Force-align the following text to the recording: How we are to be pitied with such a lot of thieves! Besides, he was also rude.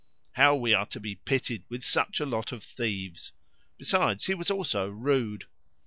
How 0.31 0.55
we 0.55 0.73
are 0.73 0.87
to 0.87 0.99
be 0.99 1.13
pitied 1.13 1.61
with 1.69 1.83
such 1.85 2.19
a 2.19 2.25
lot 2.25 2.51
of 2.51 2.63
thieves! 2.63 3.33
Besides, 3.77 4.25
he 4.25 4.33
was 4.33 4.49
also 4.49 4.87
rude. 4.89 5.45